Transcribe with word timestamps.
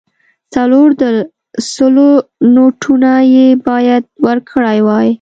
څلور 0.53 0.87
د 1.01 1.03
سلو 1.73 2.09
نوټونه 2.55 3.11
یې 3.33 3.47
باید 3.67 4.03
ورکړای 4.27 4.79
وای. 4.87 5.07